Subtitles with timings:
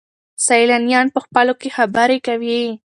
[0.45, 2.61] سیلانیان په خپلو کې خبرې کوي.